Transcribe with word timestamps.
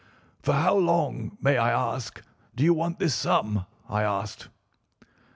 "'For 0.41 0.53
how 0.53 0.75
long, 0.77 1.37
may 1.39 1.59
I 1.59 1.69
ask, 1.71 2.23
do 2.55 2.63
you 2.63 2.73
want 2.73 2.97
this 2.97 3.13
sum?' 3.13 3.67
I 3.87 4.01
asked. 4.01 4.47